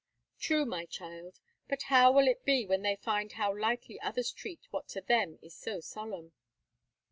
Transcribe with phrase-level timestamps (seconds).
[0.39, 1.35] "True, my child;
[1.69, 5.37] but how will it be when they find how lightly others treat what to them
[5.43, 6.33] is so solemn?"